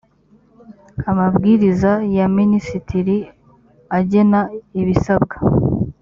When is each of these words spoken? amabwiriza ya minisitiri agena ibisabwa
amabwiriza 1.09 1.91
ya 2.17 2.25
minisitiri 2.37 3.17
agena 3.97 4.39
ibisabwa 4.81 5.37